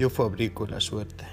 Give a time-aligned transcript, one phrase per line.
[0.00, 1.26] Yo fabrico la suerte.